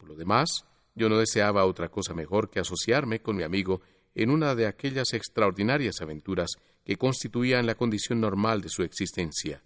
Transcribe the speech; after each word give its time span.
Por 0.00 0.08
lo 0.08 0.14
demás, 0.14 0.64
yo 0.94 1.10
no 1.10 1.18
deseaba 1.18 1.66
otra 1.66 1.90
cosa 1.90 2.14
mejor 2.14 2.48
que 2.48 2.58
asociarme 2.58 3.20
con 3.20 3.36
mi 3.36 3.42
amigo 3.42 3.82
en 4.14 4.30
una 4.30 4.54
de 4.54 4.66
aquellas 4.66 5.12
extraordinarias 5.12 6.00
aventuras 6.00 6.52
que 6.86 6.96
constituían 6.96 7.66
la 7.66 7.74
condición 7.74 8.18
normal 8.18 8.62
de 8.62 8.70
su 8.70 8.82
existencia. 8.82 9.62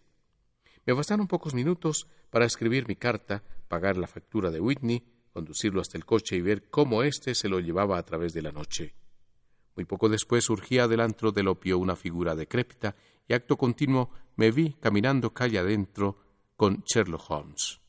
Me 0.85 0.93
bastaron 0.93 1.29
pocos 1.29 1.55
minutos 1.55 2.09
para 2.31 2.47
escribir 2.47 2.89
mi 2.89 2.97
carta, 2.97 3.45
pagar 3.69 3.97
la 3.97 4.09
factura 4.09 4.51
de 4.51 4.59
Whitney, 4.59 5.05
conducirlo 5.33 5.81
hasta 5.81 5.97
el 5.97 6.05
coche 6.05 6.35
y 6.35 6.41
ver 6.41 6.69
cómo 6.69 7.05
éste 7.05 7.37
se 7.37 7.49
lo 7.49 7.61
llevaba 7.61 7.97
a 7.97 8.05
través 8.05 8.33
de 8.33 8.43
la 8.43 8.51
noche. 8.51 8.93
Muy 9.77 9.85
poco 9.85 10.09
después 10.09 10.43
surgía 10.43 10.89
del 10.89 10.99
antro 10.99 11.31
del 11.31 11.47
opio 11.47 11.79
una 11.79 11.95
figura 11.95 12.35
decrépita 12.35 12.97
y 13.29 13.35
acto 13.35 13.57
continuo 13.57 14.11
me 14.35 14.51
vi 14.51 14.73
caminando 14.81 15.33
calle 15.33 15.61
adentro 15.61 16.19
con 16.57 16.83
Sherlock 16.83 17.31
Holmes. 17.31 17.81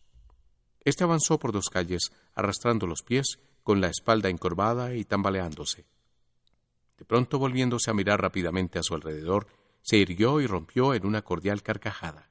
Este 0.86 1.04
avanzó 1.04 1.39
por 1.39 1.52
dos 1.52 1.70
calles, 1.70 2.12
arrastrando 2.36 2.86
los 2.86 3.02
pies, 3.02 3.39
con 3.63 3.82
la 3.82 3.87
espalda 3.87 4.29
encorvada 4.29 4.93
y 4.93 5.05
tambaleándose. 5.05 5.86
De 6.97 7.05
pronto, 7.05 7.39
volviéndose 7.39 7.89
a 7.89 7.93
mirar 7.93 8.21
rápidamente 8.21 8.77
a 8.79 8.83
su 8.83 8.93
alrededor, 8.93 9.47
se 9.82 9.97
irguió 9.97 10.39
y 10.41 10.47
rompió 10.47 10.93
en 10.93 11.05
una 11.05 11.24
cordial 11.24 11.63
carcajada. 11.63 12.29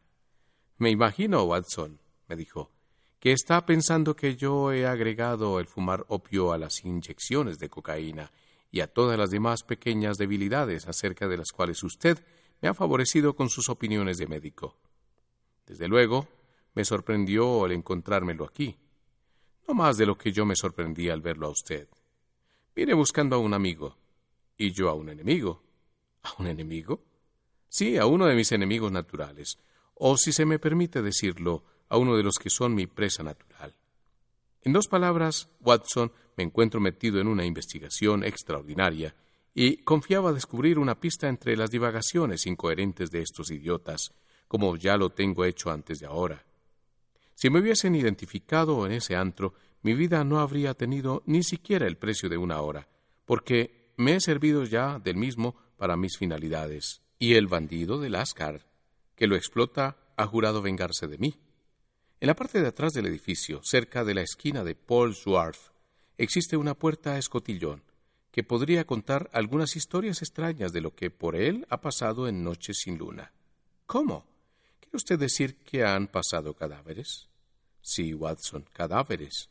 Me 0.78 0.90
imagino, 0.90 1.42
Watson, 1.44 2.00
me 2.28 2.36
dijo, 2.36 2.70
que 3.20 3.32
está 3.32 3.64
pensando 3.64 4.16
que 4.16 4.36
yo 4.36 4.72
he 4.72 4.86
agregado 4.86 5.58
el 5.58 5.66
fumar 5.66 6.04
opio 6.08 6.52
a 6.52 6.58
las 6.58 6.84
inyecciones 6.84 7.58
de 7.58 7.70
cocaína 7.70 8.30
y 8.70 8.80
a 8.80 8.86
todas 8.86 9.18
las 9.18 9.30
demás 9.30 9.62
pequeñas 9.62 10.18
debilidades 10.18 10.88
acerca 10.88 11.28
de 11.28 11.36
las 11.36 11.52
cuales 11.52 11.82
usted 11.82 12.22
me 12.60 12.68
ha 12.68 12.74
favorecido 12.74 13.34
con 13.34 13.48
sus 13.48 13.68
opiniones 13.68 14.18
de 14.18 14.26
médico. 14.26 14.76
Desde 15.66 15.88
luego, 15.88 16.28
me 16.74 16.84
sorprendió 16.84 17.66
el 17.66 17.72
encontrármelo 17.72 18.44
aquí. 18.44 18.76
No 19.66 19.74
más 19.74 19.96
de 19.96 20.06
lo 20.06 20.16
que 20.16 20.32
yo 20.32 20.44
me 20.44 20.56
sorprendí 20.56 21.08
al 21.08 21.20
verlo 21.20 21.46
a 21.46 21.50
usted. 21.50 21.88
Vine 22.74 22.94
buscando 22.94 23.36
a 23.36 23.38
un 23.38 23.54
amigo, 23.54 23.96
y 24.56 24.72
yo 24.72 24.88
a 24.88 24.94
un 24.94 25.08
enemigo. 25.08 25.62
¿A 26.22 26.34
un 26.38 26.46
enemigo? 26.46 27.02
Sí, 27.68 27.96
a 27.96 28.06
uno 28.06 28.26
de 28.26 28.34
mis 28.34 28.52
enemigos 28.52 28.92
naturales, 28.92 29.58
o 29.94 30.16
si 30.16 30.32
se 30.32 30.46
me 30.46 30.58
permite 30.58 31.02
decirlo, 31.02 31.64
a 31.88 31.96
uno 31.96 32.16
de 32.16 32.22
los 32.22 32.36
que 32.36 32.50
son 32.50 32.74
mi 32.74 32.86
presa 32.86 33.22
natural. 33.22 33.74
En 34.62 34.72
dos 34.72 34.88
palabras, 34.88 35.48
Watson, 35.60 36.12
me 36.36 36.44
encuentro 36.44 36.80
metido 36.80 37.20
en 37.20 37.28
una 37.28 37.44
investigación 37.44 38.24
extraordinaria 38.24 39.14
y 39.54 39.78
confiaba 39.78 40.32
descubrir 40.32 40.78
una 40.78 40.98
pista 40.98 41.28
entre 41.28 41.56
las 41.56 41.70
divagaciones 41.70 42.46
incoherentes 42.46 43.10
de 43.10 43.20
estos 43.20 43.50
idiotas, 43.50 44.12
como 44.48 44.76
ya 44.76 44.96
lo 44.96 45.10
tengo 45.10 45.44
hecho 45.44 45.70
antes 45.70 46.00
de 46.00 46.06
ahora. 46.06 46.44
Si 47.34 47.50
me 47.50 47.60
hubiesen 47.60 47.94
identificado 47.94 48.86
en 48.86 48.92
ese 48.92 49.16
antro, 49.16 49.54
mi 49.82 49.94
vida 49.94 50.24
no 50.24 50.40
habría 50.40 50.74
tenido 50.74 51.22
ni 51.26 51.42
siquiera 51.42 51.86
el 51.86 51.96
precio 51.96 52.28
de 52.28 52.38
una 52.38 52.60
hora, 52.60 52.88
porque 53.24 53.92
me 53.96 54.16
he 54.16 54.20
servido 54.20 54.64
ya 54.64 54.98
del 54.98 55.16
mismo 55.16 55.56
para 55.76 55.96
mis 55.96 56.16
finalidades, 56.16 57.02
y 57.18 57.34
el 57.34 57.46
bandido 57.46 58.00
de 58.00 58.10
Lascar, 58.10 58.66
que 59.14 59.26
lo 59.26 59.36
explota, 59.36 59.96
ha 60.16 60.26
jurado 60.26 60.62
vengarse 60.62 61.06
de 61.06 61.18
mí. 61.18 61.38
En 62.20 62.28
la 62.28 62.34
parte 62.34 62.60
de 62.60 62.68
atrás 62.68 62.92
del 62.92 63.06
edificio, 63.06 63.60
cerca 63.62 64.04
de 64.04 64.14
la 64.14 64.22
esquina 64.22 64.64
de 64.64 64.74
Paul's 64.74 65.26
Wharf, 65.26 65.70
existe 66.16 66.56
una 66.56 66.74
puerta 66.74 67.12
a 67.12 67.18
escotillón, 67.18 67.82
que 68.30 68.42
podría 68.42 68.84
contar 68.84 69.30
algunas 69.32 69.76
historias 69.76 70.22
extrañas 70.22 70.72
de 70.72 70.80
lo 70.80 70.94
que 70.94 71.10
por 71.10 71.36
él 71.36 71.66
ha 71.70 71.80
pasado 71.80 72.26
en 72.26 72.42
noches 72.42 72.78
sin 72.82 72.98
luna. 72.98 73.32
¿Cómo? 73.86 74.26
¿Quiere 74.94 75.02
usted 75.02 75.18
decir 75.18 75.56
que 75.56 75.84
han 75.84 76.06
pasado 76.06 76.54
cadáveres? 76.54 77.28
Sí, 77.82 78.14
Watson, 78.14 78.64
cadáveres. 78.72 79.50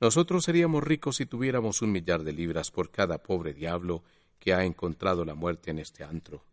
Nosotros 0.00 0.42
seríamos 0.42 0.82
ricos 0.82 1.14
si 1.14 1.26
tuviéramos 1.26 1.80
un 1.80 1.92
millar 1.92 2.24
de 2.24 2.32
libras 2.32 2.72
por 2.72 2.90
cada 2.90 3.22
pobre 3.22 3.54
diablo 3.54 4.02
que 4.40 4.52
ha 4.52 4.64
encontrado 4.64 5.24
la 5.24 5.36
muerte 5.36 5.70
en 5.70 5.78
este 5.78 6.02
antro. 6.02 6.44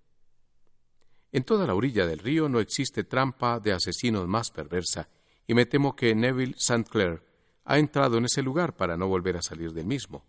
En 1.32 1.46
toda 1.46 1.66
la 1.66 1.74
orilla 1.74 2.06
del 2.06 2.20
río 2.20 2.48
no 2.48 2.60
existe 2.60 3.04
trampa 3.04 3.60
de 3.60 3.74
asesinos 3.74 4.28
más 4.28 4.52
perversa, 4.52 5.10
y 5.48 5.56
me 5.56 5.66
temo 5.66 5.96
que 5.96 6.14
Neville 6.14 6.54
St. 6.60 6.88
Clair 6.92 7.24
ha 7.66 7.80
entrado 7.80 8.20
en 8.20 8.26
ese 8.26 8.44
lugar 8.44 8.76
para 8.76 8.98
no 8.98 9.08
volver 9.08 9.38
a 9.38 9.42
salir 9.42 9.74
del 9.74 9.88
mismo 9.88 10.24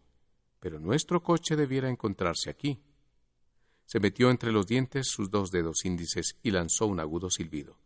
pero 0.61 0.81
nuestro 0.81 1.23
coche 1.23 1.57
debiera 1.57 1.91
encontrarse 1.91 2.49
aquí. 2.49 2.81
Se 3.85 4.01
metió 4.01 4.31
entre 4.31 4.51
los 4.51 4.67
dientes 4.67 5.09
sus 5.09 5.31
dos 5.31 5.51
dedos 5.51 5.85
índices 5.85 6.39
y 6.43 6.51
lanzó 6.51 6.87
un 6.87 7.01
agudo 7.01 7.31
silbido. 7.31 7.77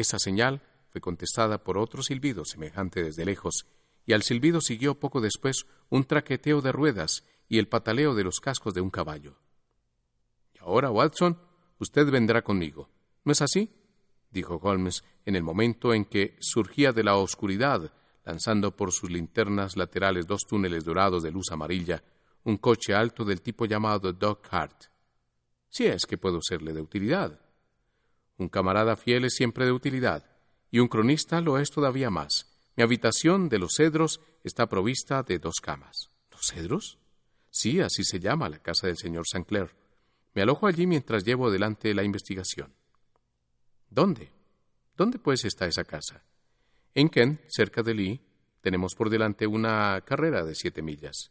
Esa 0.00 0.18
señal 0.18 0.62
fue 0.88 1.02
contestada 1.02 1.62
por 1.62 1.76
otro 1.76 2.02
silbido 2.02 2.46
semejante 2.46 3.02
desde 3.02 3.26
lejos, 3.26 3.66
y 4.06 4.14
al 4.14 4.22
silbido 4.22 4.62
siguió 4.62 4.98
poco 4.98 5.20
después 5.20 5.66
un 5.90 6.04
traqueteo 6.04 6.62
de 6.62 6.72
ruedas 6.72 7.22
y 7.50 7.58
el 7.58 7.68
pataleo 7.68 8.14
de 8.14 8.24
los 8.24 8.40
cascos 8.40 8.72
de 8.72 8.80
un 8.80 8.88
caballo. 8.88 9.36
Y 10.54 10.58
ahora, 10.60 10.90
Watson, 10.90 11.38
usted 11.78 12.10
vendrá 12.10 12.40
conmigo. 12.40 12.88
¿No 13.24 13.32
es 13.32 13.42
así? 13.42 13.68
dijo 14.30 14.58
Holmes 14.62 15.04
en 15.26 15.36
el 15.36 15.42
momento 15.42 15.92
en 15.92 16.06
que 16.06 16.38
surgía 16.40 16.92
de 16.92 17.04
la 17.04 17.16
oscuridad 17.16 17.92
lanzando 18.24 18.74
por 18.74 18.92
sus 18.92 19.10
linternas 19.10 19.76
laterales 19.76 20.26
dos 20.26 20.46
túneles 20.48 20.82
dorados 20.82 21.22
de 21.22 21.30
luz 21.30 21.52
amarilla, 21.52 22.02
un 22.44 22.56
coche 22.56 22.94
alto 22.94 23.22
del 23.26 23.42
tipo 23.42 23.66
llamado 23.66 24.14
Dog 24.14 24.40
Cart. 24.40 24.84
Si 25.68 25.84
es 25.84 26.06
que 26.06 26.16
puedo 26.16 26.40
serle 26.40 26.72
de 26.72 26.80
utilidad. 26.80 27.38
Un 28.40 28.48
camarada 28.48 28.96
fiel 28.96 29.26
es 29.26 29.34
siempre 29.34 29.66
de 29.66 29.72
utilidad, 29.72 30.24
y 30.70 30.78
un 30.78 30.88
cronista 30.88 31.42
lo 31.42 31.58
es 31.58 31.68
todavía 31.70 32.08
más. 32.08 32.46
Mi 32.74 32.82
habitación 32.82 33.50
de 33.50 33.58
los 33.58 33.74
cedros 33.76 34.22
está 34.42 34.66
provista 34.66 35.22
de 35.22 35.38
dos 35.38 35.56
camas. 35.60 36.08
¿Los 36.30 36.46
cedros? 36.46 36.98
Sí, 37.50 37.80
así 37.82 38.02
se 38.02 38.18
llama 38.18 38.48
la 38.48 38.62
casa 38.62 38.86
del 38.86 38.96
señor 38.96 39.26
Clair. 39.46 39.76
Me 40.32 40.40
alojo 40.40 40.66
allí 40.66 40.86
mientras 40.86 41.22
llevo 41.22 41.48
adelante 41.48 41.92
la 41.92 42.02
investigación. 42.02 42.72
¿Dónde? 43.90 44.30
¿Dónde 44.96 45.18
pues 45.18 45.44
está 45.44 45.66
esa 45.66 45.84
casa? 45.84 46.24
En 46.94 47.10
Kent, 47.10 47.42
cerca 47.46 47.82
de 47.82 47.92
Lee, 47.92 48.20
tenemos 48.62 48.94
por 48.94 49.10
delante 49.10 49.46
una 49.46 50.02
carrera 50.06 50.46
de 50.46 50.54
siete 50.54 50.80
millas. 50.80 51.30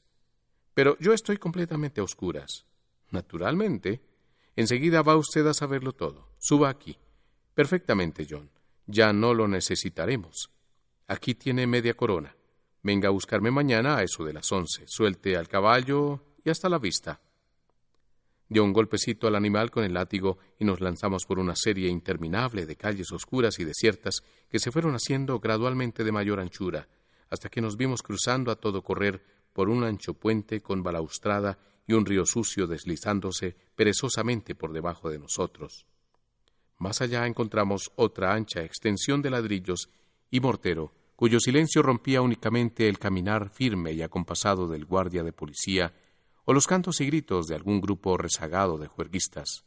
Pero 0.76 0.96
yo 1.00 1.14
estoy 1.14 1.38
completamente 1.38 2.02
a 2.02 2.04
oscuras. 2.04 2.68
Naturalmente. 3.10 4.00
Enseguida 4.56 5.02
va 5.02 5.16
usted 5.16 5.46
a 5.48 5.54
saberlo 5.54 5.94
todo. 5.94 6.30
Suba 6.38 6.70
aquí. 6.70 6.98
Perfectamente, 7.54 8.26
John. 8.30 8.50
Ya 8.86 9.14
no 9.14 9.34
lo 9.34 9.48
necesitaremos. 9.48 10.50
Aquí 11.08 11.36
tiene 11.36 11.68
media 11.68 11.96
corona. 11.96 12.36
Venga 12.82 13.10
a 13.10 13.12
buscarme 13.12 13.52
mañana 13.52 13.98
a 13.98 14.04
eso 14.04 14.24
de 14.24 14.34
las 14.34 14.52
once. 14.52 14.84
Suelte 14.88 15.38
al 15.38 15.48
caballo 15.48 16.24
y 16.44 16.50
hasta 16.50 16.70
la 16.70 16.80
vista 16.80 17.20
dio 18.50 18.64
un 18.64 18.74
golpecito 18.74 19.28
al 19.28 19.36
animal 19.36 19.70
con 19.70 19.84
el 19.84 19.94
látigo 19.94 20.40
y 20.58 20.66
nos 20.66 20.82
lanzamos 20.82 21.26
por 21.26 21.38
una 21.38 21.56
serie 21.56 21.88
interminable 21.88 22.66
de 22.66 22.76
calles 22.76 23.12
oscuras 23.12 23.60
y 23.60 23.64
desiertas 23.64 24.24
que 24.50 24.60
se 24.60 24.72
fueron 24.72 24.96
haciendo 24.96 25.40
gradualmente 25.40 26.04
de 26.04 26.12
mayor 26.12 26.40
anchura, 26.40 26.88
hasta 27.30 27.50
que 27.50 27.62
nos 27.62 27.78
vimos 27.78 28.02
cruzando 28.02 28.52
a 28.52 28.56
todo 28.56 28.82
correr 28.82 29.24
por 29.54 29.70
un 29.70 29.84
ancho 29.84 30.16
puente 30.16 30.62
con 30.62 30.82
balaustrada 30.82 31.60
y 31.90 31.94
un 31.94 32.06
río 32.06 32.24
sucio 32.24 32.68
deslizándose 32.68 33.56
perezosamente 33.76 34.54
por 34.54 34.74
debajo 34.74 35.10
de 35.10 35.18
nosotros. 35.18 35.88
Más 36.78 37.02
allá 37.02 37.26
encontramos 37.26 37.92
otra 37.96 38.36
ancha 38.36 38.64
extensión 38.64 39.24
de 39.24 39.32
ladrillos 39.32 39.90
y 40.30 40.40
mortero, 40.40 40.94
cuyo 41.16 41.40
silencio 41.40 41.82
rompía 41.82 42.22
únicamente 42.22 42.88
el 42.88 43.00
caminar 43.00 43.50
firme 43.50 43.92
y 43.92 44.04
acompasado 44.04 44.68
del 44.68 44.86
guardia 44.86 45.24
de 45.24 45.34
policía 45.34 45.92
o 46.46 46.54
los 46.54 46.68
cantos 46.68 47.02
y 47.02 47.08
gritos 47.08 47.48
de 47.48 47.56
algún 47.56 47.82
grupo 47.82 48.18
rezagado 48.18 48.78
de 48.78 48.86
juerguistas. 48.86 49.66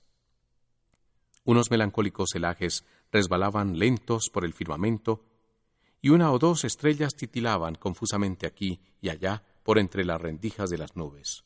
Unos 1.42 1.72
melancólicos 1.72 2.30
celajes 2.32 2.84
resbalaban 3.10 3.80
lentos 3.80 4.30
por 4.32 4.44
el 4.44 4.54
firmamento 4.54 5.24
y 6.00 6.10
una 6.10 6.30
o 6.30 6.38
dos 6.38 6.62
estrellas 6.62 7.16
titilaban 7.16 7.74
confusamente 7.74 8.46
aquí 8.46 8.80
y 9.00 9.08
allá 9.08 9.42
por 9.64 9.80
entre 9.80 10.04
las 10.04 10.20
rendijas 10.20 10.70
de 10.70 10.78
las 10.78 10.94
nubes. 10.94 11.44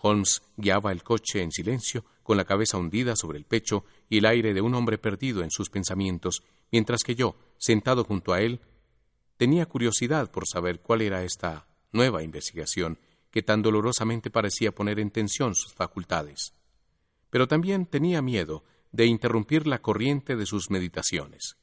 Holmes 0.00 0.42
guiaba 0.56 0.92
el 0.92 1.02
coche 1.02 1.42
en 1.42 1.50
silencio, 1.50 2.04
con 2.22 2.36
la 2.36 2.44
cabeza 2.44 2.76
hundida 2.78 3.16
sobre 3.16 3.38
el 3.38 3.44
pecho 3.44 3.84
y 4.08 4.18
el 4.18 4.26
aire 4.26 4.54
de 4.54 4.60
un 4.60 4.74
hombre 4.74 4.98
perdido 4.98 5.42
en 5.42 5.50
sus 5.50 5.70
pensamientos, 5.70 6.42
mientras 6.70 7.02
que 7.02 7.14
yo, 7.14 7.36
sentado 7.56 8.04
junto 8.04 8.32
a 8.32 8.40
él, 8.40 8.60
tenía 9.36 9.66
curiosidad 9.66 10.30
por 10.30 10.46
saber 10.46 10.80
cuál 10.80 11.02
era 11.02 11.24
esta 11.24 11.66
nueva 11.92 12.22
investigación 12.22 12.98
que 13.30 13.42
tan 13.42 13.62
dolorosamente 13.62 14.30
parecía 14.30 14.74
poner 14.74 15.00
en 15.00 15.10
tensión 15.10 15.54
sus 15.54 15.72
facultades. 15.72 16.52
Pero 17.30 17.46
también 17.46 17.86
tenía 17.86 18.22
miedo 18.22 18.64
de 18.92 19.06
interrumpir 19.06 19.66
la 19.66 19.80
corriente 19.80 20.36
de 20.36 20.46
sus 20.46 20.70
meditaciones. 20.70 21.56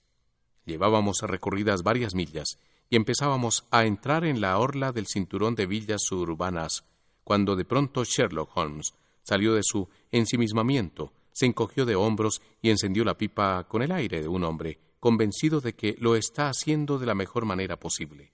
Llevábamos 0.66 1.18
recorridas 1.22 1.84
varias 1.84 2.16
millas 2.16 2.60
y 2.90 2.96
empezábamos 2.96 3.66
a 3.72 3.86
entrar 3.86 4.26
en 4.26 4.42
la 4.42 4.58
orla 4.58 4.92
del 4.92 5.08
cinturón 5.08 5.56
de 5.56 5.66
villas 5.66 6.02
suburbanas, 6.04 6.84
cuando 7.26 7.58
de 7.58 7.66
pronto 7.66 8.06
Sherlock 8.06 8.56
Holmes 8.56 8.94
salió 9.24 9.54
de 9.56 9.64
su 9.64 9.90
ensimismamiento, 10.12 11.12
se 11.34 11.48
encogió 11.48 11.86
de 11.86 11.96
hombros 11.96 12.42
y 12.62 12.70
encendió 12.70 13.04
la 13.04 13.18
pipa 13.18 13.68
con 13.68 13.82
el 13.82 13.92
aire 13.92 14.22
de 14.22 14.30
un 14.30 14.46
hombre 14.46 14.80
convencido 15.02 15.60
de 15.60 15.74
que 15.74 15.96
lo 16.00 16.16
está 16.16 16.48
haciendo 16.48 16.98
de 16.98 17.08
la 17.08 17.16
mejor 17.16 17.46
manera 17.46 17.78
posible. 17.78 18.32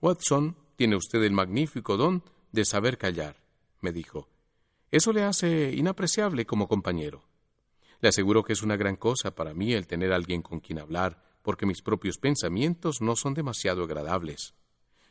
Watson, 0.00 0.56
tiene 0.76 0.96
usted 0.96 1.22
el 1.22 1.32
magnífico 1.32 1.96
don 1.96 2.22
de 2.50 2.64
saber 2.64 2.98
callar, 2.98 3.36
me 3.80 3.92
dijo. 3.92 4.28
Eso 4.90 5.12
le 5.12 5.22
hace 5.22 5.72
inapreciable 5.72 6.44
como 6.44 6.68
compañero. 6.68 7.22
Le 8.00 8.08
aseguro 8.08 8.42
que 8.42 8.52
es 8.52 8.62
una 8.62 8.76
gran 8.76 8.96
cosa 8.96 9.34
para 9.34 9.54
mí 9.54 9.72
el 9.72 9.86
tener 9.86 10.12
alguien 10.12 10.42
con 10.42 10.58
quien 10.58 10.80
hablar, 10.80 11.22
porque 11.42 11.66
mis 11.66 11.82
propios 11.82 12.18
pensamientos 12.18 13.00
no 13.00 13.14
son 13.14 13.34
demasiado 13.34 13.84
agradables. 13.84 14.54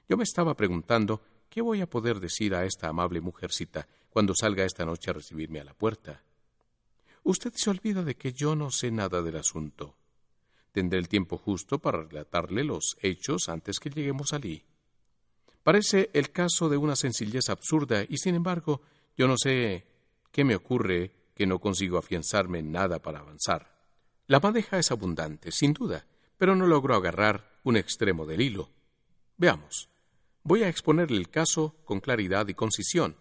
Yo 0.10 0.18
me 0.18 0.24
estaba 0.24 0.56
preguntando 0.56 1.22
qué 1.52 1.62
voy 1.62 1.82
a 1.82 1.90
poder 1.90 2.22
decir 2.22 2.56
a 2.56 2.64
esta 2.64 2.88
amable 2.88 3.20
mujercita 3.20 3.86
cuando 4.10 4.34
salga 4.34 4.64
esta 4.64 4.86
noche 4.86 5.12
a 5.12 5.14
recibirme 5.14 5.60
a 5.60 5.66
la 5.66 5.74
puerta. 5.74 6.24
Usted 7.24 7.52
se 7.54 7.70
olvida 7.70 8.04
de 8.04 8.16
que 8.16 8.32
yo 8.32 8.56
no 8.56 8.72
sé 8.72 8.90
nada 8.90 9.22
del 9.22 9.36
asunto. 9.36 9.98
Tendré 10.72 10.98
el 10.98 11.10
tiempo 11.10 11.38
justo 11.38 11.80
para 11.80 12.04
relatarle 12.04 12.64
los 12.64 12.96
hechos 13.02 13.50
antes 13.50 13.82
que 13.82 13.90
lleguemos 13.90 14.32
allí. 14.32 14.64
Parece 15.62 16.10
el 16.14 16.32
caso 16.32 16.70
de 16.70 16.78
una 16.78 16.96
sencillez 16.96 17.50
absurda 17.50 18.06
y 18.08 18.18
sin 18.18 18.36
embargo 18.36 18.82
yo 19.18 19.28
no 19.28 19.36
sé 19.38 19.86
qué 20.32 20.46
me 20.46 20.56
ocurre 20.56 21.12
que 21.36 21.46
no 21.46 21.60
consigo 21.60 21.98
afianzarme 21.98 22.60
en 22.60 22.72
nada 22.72 23.00
para 23.00 23.20
avanzar. 23.20 23.84
La 24.28 24.40
madeja 24.40 24.80
es 24.80 24.90
abundante, 24.90 25.52
sin 25.52 25.74
duda, 25.74 26.08
pero 26.38 26.56
no 26.56 26.66
logro 26.66 26.96
agarrar 26.96 27.60
un 27.64 27.76
extremo 27.76 28.26
del 28.26 28.40
hilo. 28.40 28.70
Veamos. 29.36 29.91
Voy 30.44 30.64
a 30.64 30.70
exponerle 30.70 31.18
el 31.18 31.30
caso 31.30 31.76
con 31.86 32.00
claridad 32.00 32.48
y 32.48 32.54
concisión. 32.54 33.16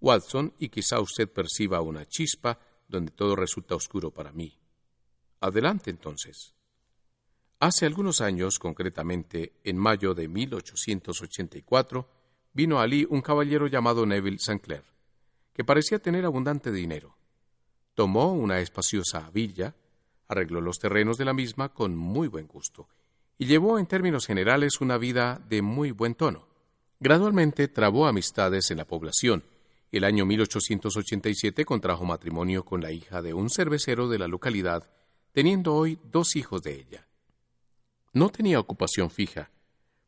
Watson, 0.00 0.54
y 0.58 0.68
quizá 0.68 1.00
usted 1.00 1.28
perciba 1.28 1.80
una 1.80 2.06
chispa 2.06 2.58
donde 2.88 3.12
todo 3.12 3.36
resulta 3.36 3.74
oscuro 3.74 4.10
para 4.10 4.32
mí. 4.32 4.58
Adelante 5.40 5.90
entonces. 5.90 6.54
Hace 7.60 7.86
algunos 7.86 8.20
años, 8.20 8.58
concretamente 8.58 9.60
en 9.64 9.76
mayo 9.76 10.14
de 10.14 10.28
1884, 10.28 12.08
vino 12.52 12.80
allí 12.80 13.06
un 13.08 13.20
caballero 13.20 13.66
llamado 13.66 14.06
Neville 14.06 14.36
St. 14.36 14.60
Clair, 14.60 14.84
que 15.52 15.64
parecía 15.64 15.98
tener 15.98 16.24
abundante 16.24 16.70
dinero. 16.70 17.16
Tomó 17.94 18.32
una 18.32 18.60
espaciosa 18.60 19.28
villa, 19.32 19.74
arregló 20.28 20.60
los 20.60 20.78
terrenos 20.78 21.18
de 21.18 21.24
la 21.24 21.32
misma 21.32 21.72
con 21.72 21.96
muy 21.96 22.28
buen 22.28 22.46
gusto, 22.46 22.88
y 23.38 23.46
llevó 23.46 23.78
en 23.78 23.86
términos 23.86 24.26
generales 24.26 24.80
una 24.80 24.98
vida 24.98 25.40
de 25.48 25.62
muy 25.62 25.92
buen 25.92 26.14
tono. 26.14 26.48
Gradualmente 27.00 27.68
trabó 27.68 28.06
amistades 28.06 28.70
en 28.72 28.78
la 28.78 28.84
población, 28.84 29.44
el 29.92 30.04
año 30.04 30.26
1887 30.26 31.64
contrajo 31.64 32.04
matrimonio 32.04 32.64
con 32.64 32.82
la 32.82 32.92
hija 32.92 33.22
de 33.22 33.32
un 33.32 33.48
cervecero 33.48 34.08
de 34.08 34.18
la 34.18 34.26
localidad, 34.26 34.90
teniendo 35.32 35.74
hoy 35.74 35.98
dos 36.10 36.36
hijos 36.36 36.62
de 36.62 36.74
ella. 36.74 37.06
No 38.12 38.28
tenía 38.28 38.58
ocupación 38.58 39.10
fija, 39.10 39.50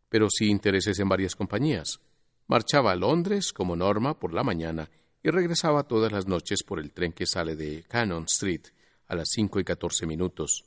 pero 0.08 0.28
sí 0.28 0.46
intereses 0.46 0.98
en 0.98 1.08
varias 1.08 1.36
compañías. 1.36 2.00
Marchaba 2.48 2.92
a 2.92 2.96
Londres 2.96 3.52
como 3.52 3.76
norma 3.76 4.18
por 4.18 4.34
la 4.34 4.42
mañana 4.42 4.90
y 5.22 5.30
regresaba 5.30 5.84
todas 5.84 6.10
las 6.10 6.26
noches 6.26 6.64
por 6.64 6.80
el 6.80 6.92
tren 6.92 7.12
que 7.12 7.26
sale 7.26 7.54
de 7.54 7.84
Cannon 7.88 8.24
Street 8.24 8.62
a 9.06 9.14
las 9.14 9.28
cinco 9.30 9.60
y 9.60 9.64
catorce 9.64 10.04
minutos. 10.06 10.64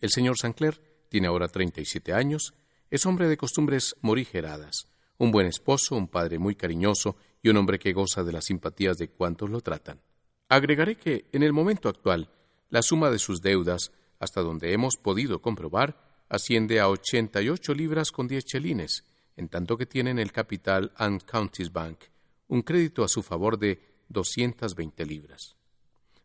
El 0.00 0.10
señor 0.10 0.36
Sancler 0.36 0.89
tiene 1.10 1.26
ahora 1.26 1.48
treinta 1.48 1.82
y 1.82 1.84
siete 1.84 2.14
años, 2.14 2.54
es 2.88 3.04
hombre 3.04 3.28
de 3.28 3.36
costumbres 3.36 3.96
morigeradas, 4.00 4.86
un 5.18 5.32
buen 5.32 5.46
esposo, 5.46 5.96
un 5.96 6.08
padre 6.08 6.38
muy 6.38 6.54
cariñoso 6.54 7.16
y 7.42 7.50
un 7.50 7.58
hombre 7.58 7.78
que 7.78 7.92
goza 7.92 8.24
de 8.24 8.32
las 8.32 8.46
simpatías 8.46 8.96
de 8.96 9.08
cuantos 9.08 9.50
lo 9.50 9.60
tratan. 9.60 10.00
Agregaré 10.48 10.96
que, 10.96 11.26
en 11.32 11.42
el 11.42 11.52
momento 11.52 11.88
actual, 11.88 12.30
la 12.70 12.82
suma 12.82 13.10
de 13.10 13.18
sus 13.18 13.40
deudas, 13.42 13.92
hasta 14.18 14.40
donde 14.40 14.72
hemos 14.72 14.96
podido 14.96 15.42
comprobar, 15.42 16.24
asciende 16.28 16.80
a 16.80 16.88
ochenta 16.88 17.42
y 17.42 17.48
ocho 17.48 17.74
libras 17.74 18.12
con 18.12 18.28
diez 18.28 18.44
chelines, 18.44 19.04
en 19.36 19.48
tanto 19.48 19.76
que 19.76 19.86
tiene 19.86 20.10
en 20.10 20.18
el 20.18 20.32
capital 20.32 20.92
and 20.96 21.24
Counties 21.24 21.72
Bank 21.72 21.98
un 22.48 22.62
crédito 22.62 23.04
a 23.04 23.08
su 23.08 23.22
favor 23.22 23.58
de 23.58 23.80
doscientas 24.08 24.74
veinte 24.74 25.06
libras. 25.06 25.56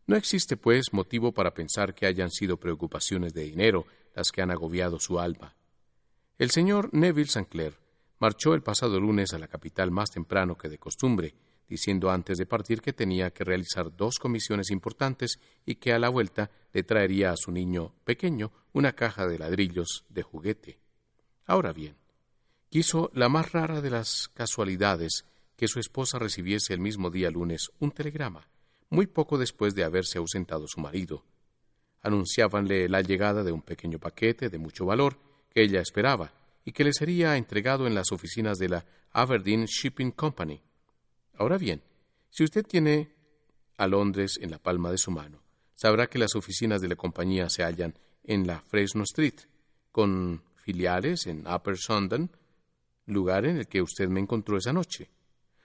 No 0.06 0.14
existe, 0.14 0.56
pues, 0.56 0.92
motivo 0.92 1.32
para 1.32 1.52
pensar 1.52 1.94
que 1.94 2.06
hayan 2.06 2.30
sido 2.30 2.58
preocupaciones 2.58 3.34
de 3.34 3.42
dinero 3.42 3.86
las 4.14 4.30
que 4.30 4.40
han 4.40 4.52
agobiado 4.52 5.00
su 5.00 5.18
alma. 5.18 5.56
El 6.38 6.50
señor 6.50 6.90
Neville 6.92 7.28
St. 7.28 7.48
Clair 7.48 7.74
marchó 8.18 8.54
el 8.54 8.62
pasado 8.62 9.00
lunes 9.00 9.32
a 9.32 9.38
la 9.38 9.48
capital 9.48 9.90
más 9.90 10.10
temprano 10.10 10.56
que 10.56 10.68
de 10.68 10.78
costumbre, 10.78 11.34
diciendo 11.68 12.10
antes 12.10 12.38
de 12.38 12.46
partir 12.46 12.80
que 12.80 12.92
tenía 12.92 13.30
que 13.32 13.42
realizar 13.42 13.94
dos 13.96 14.18
comisiones 14.18 14.70
importantes 14.70 15.40
y 15.64 15.76
que 15.76 15.92
a 15.92 15.98
la 15.98 16.08
vuelta 16.08 16.50
le 16.72 16.84
traería 16.84 17.32
a 17.32 17.36
su 17.36 17.50
niño 17.50 17.92
pequeño 18.04 18.52
una 18.72 18.92
caja 18.92 19.26
de 19.26 19.38
ladrillos 19.38 20.04
de 20.08 20.22
juguete. 20.22 20.78
Ahora 21.46 21.72
bien, 21.72 21.96
quiso 22.68 23.10
la 23.12 23.28
más 23.28 23.52
rara 23.52 23.80
de 23.80 23.90
las 23.90 24.28
casualidades 24.34 25.24
que 25.56 25.68
su 25.68 25.80
esposa 25.80 26.18
recibiese 26.18 26.74
el 26.74 26.80
mismo 26.80 27.10
día 27.10 27.30
lunes 27.30 27.70
un 27.80 27.90
telegrama, 27.90 28.48
muy 28.90 29.06
poco 29.06 29.38
después 29.38 29.74
de 29.74 29.84
haberse 29.84 30.18
ausentado 30.18 30.66
su 30.68 30.80
marido. 30.80 31.24
Anunciábanle 32.02 32.88
la 32.88 33.00
llegada 33.00 33.42
de 33.42 33.52
un 33.52 33.62
pequeño 33.62 33.98
paquete 33.98 34.48
de 34.48 34.58
mucho 34.58 34.86
valor 34.86 35.18
que 35.50 35.62
ella 35.62 35.80
esperaba, 35.80 36.32
y 36.66 36.72
que 36.72 36.84
le 36.84 36.92
sería 36.92 37.36
entregado 37.36 37.86
en 37.86 37.94
las 37.94 38.10
oficinas 38.10 38.58
de 38.58 38.68
la 38.68 38.84
Aberdeen 39.12 39.66
Shipping 39.66 40.10
Company. 40.10 40.60
Ahora 41.38 41.58
bien, 41.58 41.80
si 42.28 42.42
usted 42.42 42.66
tiene 42.66 43.14
a 43.78 43.86
Londres 43.86 44.36
en 44.40 44.50
la 44.50 44.58
palma 44.58 44.90
de 44.90 44.98
su 44.98 45.12
mano, 45.12 45.42
sabrá 45.74 46.08
que 46.08 46.18
las 46.18 46.34
oficinas 46.34 46.80
de 46.80 46.88
la 46.88 46.96
compañía 46.96 47.48
se 47.48 47.62
hallan 47.62 47.94
en 48.24 48.48
la 48.48 48.60
Fresno 48.60 49.04
Street, 49.04 49.40
con 49.92 50.42
filiales 50.56 51.26
en 51.28 51.46
Upper 51.46 51.78
Sundon, 51.78 52.30
lugar 53.06 53.46
en 53.46 53.58
el 53.58 53.68
que 53.68 53.80
usted 53.80 54.08
me 54.08 54.20
encontró 54.20 54.58
esa 54.58 54.72
noche. 54.72 55.08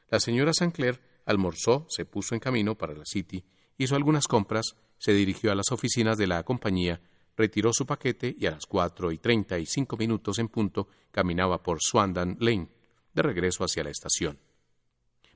La 0.09 0.19
señora 0.19 0.53
Sancler 0.53 1.01
almorzó, 1.31 1.87
se 1.89 2.05
puso 2.05 2.35
en 2.35 2.39
camino 2.39 2.77
para 2.77 2.93
la 2.93 3.05
City, 3.05 3.43
hizo 3.77 3.95
algunas 3.95 4.27
compras, 4.27 4.75
se 4.99 5.13
dirigió 5.13 5.51
a 5.51 5.55
las 5.55 5.71
oficinas 5.71 6.17
de 6.17 6.27
la 6.27 6.43
compañía 6.43 7.01
retiró 7.41 7.73
su 7.73 7.85
paquete 7.85 8.35
y 8.37 8.45
a 8.45 8.51
las 8.51 8.65
cuatro 8.65 9.11
y 9.11 9.17
treinta 9.17 9.57
y 9.57 9.65
cinco 9.65 9.97
minutos 9.97 10.39
en 10.39 10.47
punto 10.47 10.87
caminaba 11.11 11.61
por 11.61 11.79
Swandam 11.81 12.37
Lane, 12.39 12.69
de 13.13 13.21
regreso 13.21 13.63
hacia 13.63 13.83
la 13.83 13.89
estación. 13.89 14.39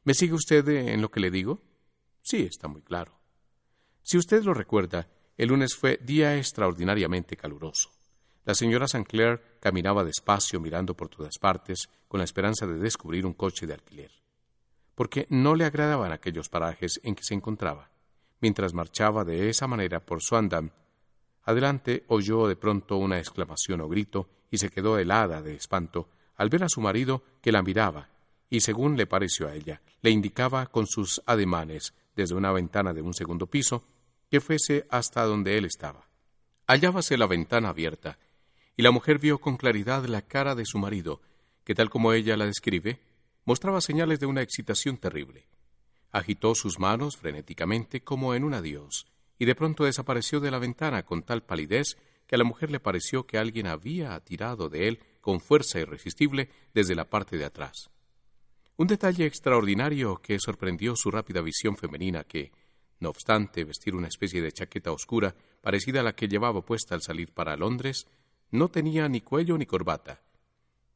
¿Me 0.03 0.13
sigue 0.13 0.33
usted 0.33 0.67
en 0.67 1.01
lo 1.01 1.09
que 1.09 1.19
le 1.19 1.31
digo? 1.31 1.61
Sí, 2.21 2.43
está 2.43 2.67
muy 2.67 2.81
claro. 2.81 3.19
Si 4.01 4.17
usted 4.17 4.43
lo 4.43 4.53
recuerda, 4.53 5.09
el 5.35 5.49
lunes 5.49 5.75
fue 5.75 5.97
día 5.97 6.37
extraordinariamente 6.37 7.35
caluroso. 7.35 7.89
La 8.45 8.53
señora 8.53 8.85
St. 8.85 9.05
Clair 9.05 9.57
caminaba 9.59 10.03
despacio 10.03 10.59
mirando 10.59 10.95
por 10.95 11.09
todas 11.09 11.39
partes 11.39 11.89
con 12.07 12.19
la 12.19 12.23
esperanza 12.23 12.67
de 12.67 12.77
descubrir 12.77 13.25
un 13.25 13.33
coche 13.33 13.65
de 13.65 13.73
alquiler, 13.73 14.11
porque 14.95 15.27
no 15.29 15.55
le 15.55 15.65
agradaban 15.65 16.11
aquellos 16.11 16.49
parajes 16.49 16.99
en 17.03 17.15
que 17.15 17.23
se 17.23 17.33
encontraba. 17.33 17.91
Mientras 18.41 18.73
marchaba 18.73 19.23
de 19.23 19.49
esa 19.49 19.67
manera 19.67 19.99
por 19.99 20.21
Swandam, 20.21 20.71
Adelante 21.45 22.05
oyó 22.07 22.47
de 22.47 22.55
pronto 22.55 22.97
una 22.97 23.19
exclamación 23.19 23.81
o 23.81 23.87
grito 23.87 24.27
y 24.49 24.57
se 24.57 24.69
quedó 24.69 24.97
helada 24.97 25.43
de 25.43 25.53
espanto 25.53 26.09
al 26.35 26.49
ver 26.49 26.63
a 26.63 26.69
su 26.69 26.81
marido 26.81 27.23
que 27.41 27.51
la 27.51 27.61
miraba 27.61 28.09
y, 28.49 28.61
según 28.61 28.97
le 28.97 29.05
pareció 29.05 29.47
a 29.47 29.53
ella, 29.53 29.81
le 30.01 30.09
indicaba 30.09 30.65
con 30.65 30.87
sus 30.87 31.21
ademanes 31.27 31.93
desde 32.15 32.33
una 32.33 32.51
ventana 32.51 32.93
de 32.93 33.03
un 33.03 33.13
segundo 33.13 33.45
piso 33.45 33.83
que 34.31 34.41
fuese 34.41 34.87
hasta 34.89 35.23
donde 35.23 35.57
él 35.57 35.65
estaba. 35.65 36.07
Hallábase 36.65 37.15
la 37.15 37.27
ventana 37.27 37.69
abierta 37.69 38.17
y 38.75 38.81
la 38.81 38.91
mujer 38.91 39.19
vio 39.19 39.37
con 39.37 39.55
claridad 39.55 40.05
la 40.05 40.23
cara 40.23 40.55
de 40.55 40.65
su 40.65 40.79
marido, 40.79 41.21
que 41.63 41.75
tal 41.75 41.91
como 41.91 42.11
ella 42.11 42.37
la 42.37 42.45
describe, 42.45 42.99
mostraba 43.45 43.79
señales 43.79 44.19
de 44.19 44.25
una 44.25 44.41
excitación 44.41 44.97
terrible. 44.97 45.47
Agitó 46.11 46.55
sus 46.55 46.79
manos 46.79 47.17
frenéticamente 47.17 48.03
como 48.03 48.33
en 48.33 48.43
un 48.43 48.53
adiós 48.53 49.05
y 49.37 49.45
de 49.45 49.55
pronto 49.55 49.85
desapareció 49.85 50.39
de 50.39 50.51
la 50.51 50.59
ventana 50.59 51.03
con 51.03 51.23
tal 51.23 51.43
palidez 51.43 51.97
que 52.25 52.35
a 52.35 52.37
la 52.37 52.43
mujer 52.43 52.71
le 52.71 52.79
pareció 52.79 53.27
que 53.27 53.37
alguien 53.37 53.67
había 53.67 54.19
tirado 54.21 54.69
de 54.69 54.87
él 54.87 54.99
con 55.21 55.39
fuerza 55.39 55.79
irresistible 55.79 56.49
desde 56.73 56.95
la 56.95 57.09
parte 57.09 57.37
de 57.37 57.45
atrás. 57.45 57.89
Un 58.77 58.87
detalle 58.87 59.25
extraordinario 59.25 60.17
que 60.21 60.39
sorprendió 60.39 60.95
su 60.95 61.11
rápida 61.11 61.41
visión 61.41 61.77
femenina 61.77 62.23
que, 62.23 62.51
no 62.99 63.09
obstante 63.09 63.63
vestir 63.63 63.95
una 63.95 64.07
especie 64.07 64.41
de 64.41 64.51
chaqueta 64.51 64.91
oscura 64.91 65.35
parecida 65.61 65.99
a 65.99 66.03
la 66.03 66.15
que 66.15 66.27
llevaba 66.27 66.65
puesta 66.65 66.95
al 66.95 67.01
salir 67.01 67.31
para 67.31 67.55
Londres, 67.55 68.07
no 68.51 68.69
tenía 68.69 69.07
ni 69.07 69.21
cuello 69.21 69.57
ni 69.57 69.65
corbata. 69.65 70.24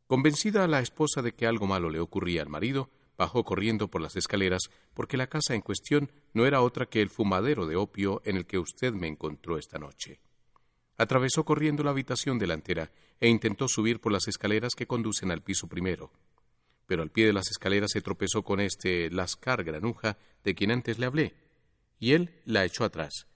Convencida 0.10 0.68
la 0.68 0.82
esposa 0.82 1.22
de 1.22 1.32
que 1.32 1.48
algo 1.48 1.68
malo 1.68 1.90
le 1.90 2.02
ocurría 2.02 2.42
al 2.42 2.50
marido, 2.50 2.90
Bajó 3.20 3.44
corriendo 3.44 3.90
por 3.90 4.00
las 4.00 4.16
escaleras 4.16 4.70
porque 4.94 5.18
la 5.18 5.28
casa 5.28 5.54
en 5.54 5.60
cuestión 5.60 6.10
no 6.34 6.46
era 6.46 6.62
otra 6.62 6.86
que 6.86 7.02
el 7.02 7.10
fumadero 7.10 7.68
de 7.68 7.76
opio 7.76 8.22
en 8.24 8.38
el 8.38 8.46
que 8.46 8.58
usted 8.58 8.94
me 8.94 9.08
encontró 9.08 9.58
esta 9.58 9.78
noche. 9.78 10.22
Atravesó 10.98 11.44
corriendo 11.44 11.84
la 11.84 11.92
habitación 11.92 12.40
delantera 12.40 12.94
e 13.20 13.28
intentó 13.28 13.68
subir 13.68 14.00
por 14.00 14.14
las 14.14 14.30
escaleras 14.30 14.74
que 14.74 14.88
conducen 14.88 15.32
al 15.32 15.44
piso 15.44 15.68
primero. 15.68 16.14
Pero 16.86 17.02
al 17.04 17.12
pie 17.12 17.26
de 17.26 17.34
las 17.34 17.52
escaleras 17.52 17.92
se 17.92 18.02
tropezó 18.02 18.44
con 18.44 18.62
este 18.62 19.12
lascar 19.12 19.66
granuja 19.66 20.18
de 20.46 20.56
quien 20.56 20.72
antes 20.72 20.98
le 20.98 21.06
hablé, 21.06 21.36
y 22.00 22.14
él 22.14 22.40
la 22.46 22.64
echó 22.64 22.86
atrás, 22.86 23.28